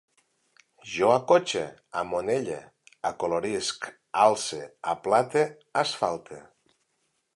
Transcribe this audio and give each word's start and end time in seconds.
Jo 0.93 1.09
acotxe, 1.15 1.61
amanolle, 2.01 2.57
acolorisc, 3.11 3.85
alce, 4.25 4.63
aplate, 4.95 5.45
asfalte 5.83 6.41